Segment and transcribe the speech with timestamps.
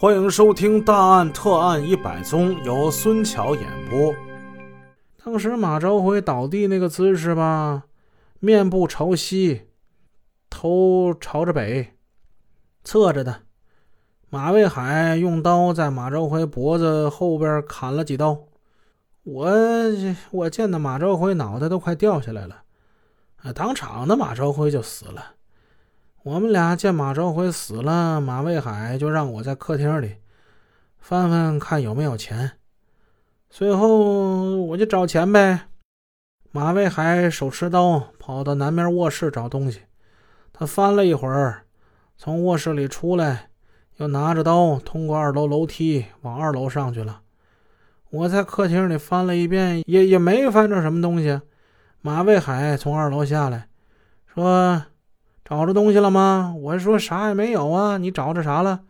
[0.00, 4.14] 欢迎收听《大案特案一百宗》，由孙桥演播。
[5.24, 7.82] 当时马朝辉倒地那个姿势吧，
[8.38, 9.62] 面部朝西，
[10.48, 11.94] 头朝着北，
[12.84, 13.40] 侧着的。
[14.30, 18.44] 马卫海用刀在马朝辉脖子后边砍了几刀，
[19.24, 19.50] 我
[20.30, 22.62] 我见到马朝辉脑袋都快掉下来了，
[23.38, 25.34] 啊，当场的马朝辉就死了。
[26.28, 30.16] 我们俩见马朝辉死了，马卫海就让我在客厅里
[30.98, 32.50] 翻翻看有没有钱。
[33.48, 35.68] 随后我就找钱呗。
[36.50, 39.80] 马卫海手持刀跑到南面卧室找东西。
[40.52, 41.62] 他翻了一会儿，
[42.18, 43.48] 从卧室里出来，
[43.96, 47.22] 又拿着刀通过二楼楼梯往二楼上去了。
[48.10, 51.40] 我在客厅里翻了一遍，也也没翻着什么东西。
[52.02, 53.68] 马卫海从二楼下来，
[54.26, 54.82] 说。
[55.48, 56.54] 找着东西了吗？
[56.58, 58.82] 我说啥也没有啊，你找着啥了？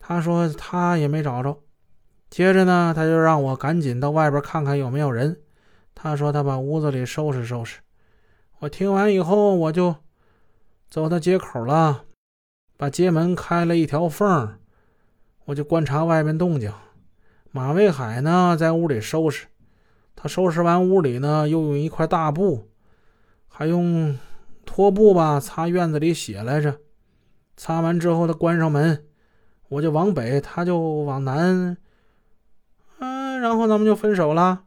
[0.00, 1.60] 他说他也没找着。
[2.28, 5.40] 接着呢，他就让我赶紧到外边看看有没有人。
[5.94, 7.78] 他说他把屋子里收拾收拾。
[8.58, 9.94] 我听完以后，我就
[10.90, 12.02] 走到街口了，
[12.76, 14.58] 把街门开了一条缝，
[15.44, 16.72] 我就观察外面动静。
[17.52, 19.46] 马卫海呢，在屋里收拾。
[20.16, 22.68] 他收拾完屋里呢，又用一块大布，
[23.46, 24.18] 还用。
[24.78, 26.78] 拖布吧，擦院子里血来着。
[27.56, 29.04] 擦完之后，他关上门，
[29.70, 31.76] 我就往北，他就往南。
[33.00, 34.66] 嗯，然后咱们就分手了。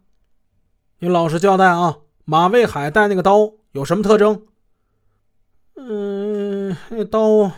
[0.99, 1.99] 你老实交代啊！
[2.25, 4.45] 马卫海带那个刀有什么特征？
[5.77, 7.49] 嗯，那刀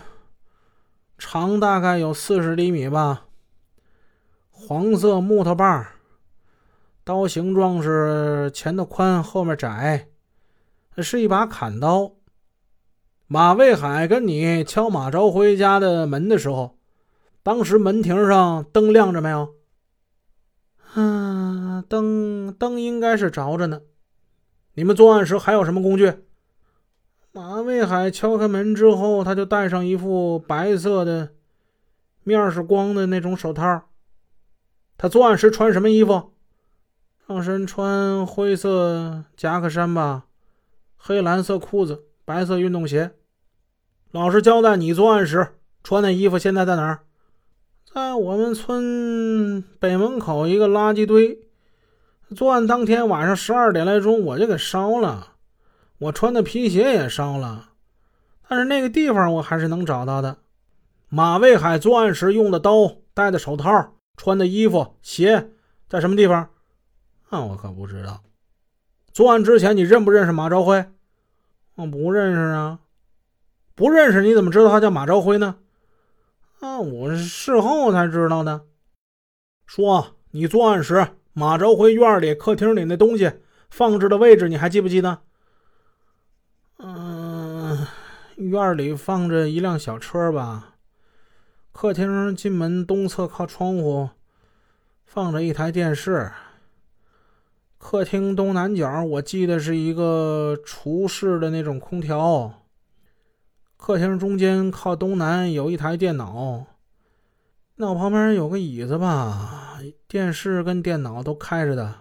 [1.18, 3.26] 长大概有四十厘米吧，
[4.52, 5.96] 黄色木头把
[7.04, 10.10] 刀形状是前头宽，后面窄，
[10.98, 12.12] 是一把砍刀。
[13.34, 16.78] 马卫海跟你敲马朝辉家的门的时候，
[17.42, 19.56] 当时门庭上灯亮着没有？
[20.94, 23.82] 嗯，灯灯应该是着着呢。
[24.76, 26.14] 你们作案时还有什么工具？
[27.32, 31.30] 马卫海敲开门之后，他就戴上一副白色的、
[32.24, 33.82] 面是光的那种手套。
[34.96, 36.34] 他作案时穿什么衣服？
[37.28, 40.26] 上身穿灰色夹克衫吧，
[40.98, 43.16] 黑蓝色裤子，白色运动鞋。
[44.14, 47.00] 老实交代，你作案时穿的衣服现在在哪儿？
[47.92, 51.40] 在我们村北门口一个垃圾堆。
[52.36, 55.34] 作案当天晚上十二点来钟，我就给烧了。
[55.98, 57.72] 我穿的皮鞋也烧了，
[58.48, 60.38] 但是那个地方我还是能找到的。
[61.10, 65.50] 马卫海作案时用的刀、戴的手套、穿的衣服、鞋
[65.90, 66.50] 在什么地方？
[67.32, 68.22] 那我可不知道。
[69.12, 70.86] 作案之前你认不认识马朝辉？
[71.74, 72.78] 我不认识啊。
[73.76, 75.56] 不认识你怎么知道他叫马朝辉呢？
[76.60, 78.66] 啊，我事后才知道的。
[79.66, 83.32] 说你作案时，马朝辉院里客厅里那东西
[83.70, 85.20] 放置的位置你还记不记得？
[86.78, 87.88] 嗯，
[88.38, 90.76] 院里放着一辆小车吧。
[91.72, 94.10] 客厅进门东侧靠窗户
[95.06, 96.32] 放着一台电视。
[97.80, 102.63] 客厅东南角我记得是一个厨式的那种空调。
[103.86, 106.68] 客厅中间靠东南有一台电脑，
[107.76, 109.78] 那我旁边有个椅子吧，
[110.08, 111.96] 电视跟电脑都开着的。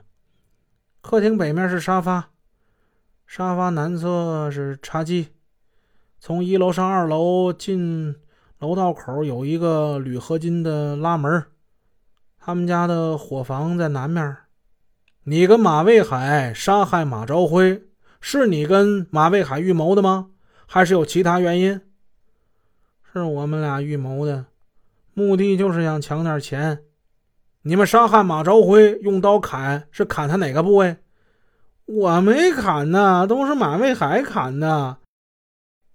[1.01, 2.31] 客厅北面是沙发，
[3.27, 5.31] 沙发南侧是茶几。
[6.21, 8.15] 从一楼上二楼进
[8.61, 11.45] 楼道口有一个铝合金的拉门。
[12.39, 14.37] 他们家的伙房在南面。
[15.25, 17.83] 你跟马卫海杀害马朝辉，
[18.21, 20.29] 是你跟马卫海预谋的吗？
[20.75, 21.79] 还是有其他原因？
[23.13, 24.47] 是我们俩预谋的，
[25.13, 26.83] 目的就是想抢点钱。
[27.65, 30.97] 你们杀害马朝辉用刀砍，是砍他哪个部位？
[31.85, 34.97] 我没砍呐，都是马卫海砍的。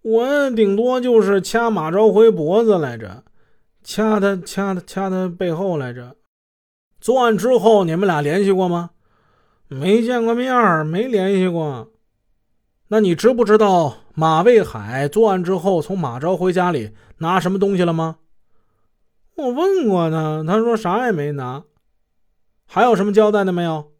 [0.03, 3.23] 我顶多就是掐马朝辉脖子来着，
[3.83, 6.15] 掐他掐他掐他背后来着。
[7.01, 8.91] 作案之后，你们俩联系过吗？
[9.69, 11.91] 没见过面，没联系过。
[12.89, 18.17] 那你知不知道马卫海作案之后从马朝辉家里拿什么东西了吗？
[19.35, 21.63] 我问过他，他说啥也没拿。
[22.65, 23.91] 还有什么交代的没有？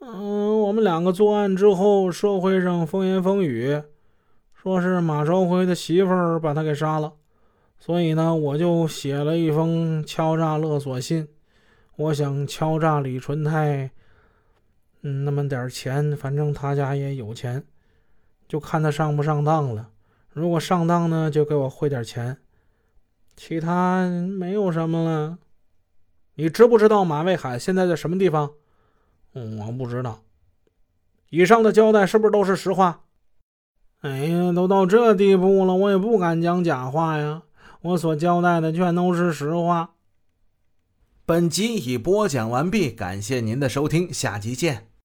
[0.00, 3.80] 嗯，我们两个作案之后，社会上风言风语，
[4.52, 7.12] 说是马朝辉的媳妇儿把他给杀了，
[7.78, 11.28] 所以呢，我就写了一封敲诈勒索信，
[11.94, 13.92] 我想敲诈李纯泰。
[15.02, 17.62] 嗯，那么点钱，反正他家也有钱，
[18.48, 19.90] 就看他上不上当了。
[20.30, 22.38] 如果上当呢，就给我汇点钱。
[23.36, 25.38] 其他没有什么了。
[26.34, 28.52] 你知不知道马卫海现在在什么地方？
[29.34, 30.22] 嗯，我不知道。
[31.30, 33.02] 以上的交代是不是都是实话？
[34.00, 37.42] 哎呀，都到这地步了，我也不敢讲假话呀。
[37.82, 39.94] 我所交代的全都是实话。
[41.26, 44.87] 本集已播讲完毕，感谢您的收听，下集见。